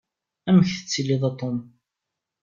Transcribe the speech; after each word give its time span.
Amek 0.49 0.67
tettiliḍ 0.73 1.23
a 1.29 1.31
Tom? 1.39 1.57